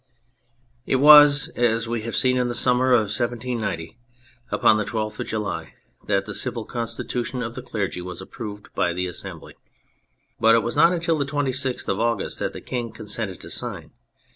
It 0.87 0.95
was, 0.95 1.49
as 1.49 1.87
we 1.87 2.01
have 2.01 2.15
seen, 2.15 2.35
in 2.37 2.47
the 2.47 2.55
summer 2.55 2.91
of 2.91 3.09
1790— 3.09 3.97
upon 4.49 4.77
the 4.77 4.83
12th 4.83 5.19
of 5.19 5.27
July— 5.27 5.75
that 6.07 6.25
the 6.25 6.33
Civil 6.33 6.65
Constitution 6.65 7.43
of 7.43 7.53
the 7.53 7.61
Clergy 7.61 8.01
was 8.01 8.19
approved 8.19 8.73
by 8.73 8.93
the 8.93 9.05
Assembly. 9.05 9.53
But 10.39 10.55
it 10.55 10.63
was 10.63 10.75
not 10.75 10.91
until 10.91 11.19
the 11.19 11.25
26th 11.27 11.87
of 11.87 11.99
August 11.99 12.39
that 12.39 12.51
the 12.53 12.61
King 12.61 12.91
consented 12.91 13.39
to 13.41 13.51
sign. 13.51 13.91